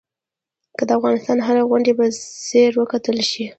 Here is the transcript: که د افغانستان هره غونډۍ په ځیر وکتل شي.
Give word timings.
که 0.77 0.83
د 0.87 0.91
افغانستان 0.97 1.37
هره 1.47 1.63
غونډۍ 1.69 1.93
په 1.99 2.05
ځیر 2.49 2.71
وکتل 2.77 3.17
شي. 3.29 3.45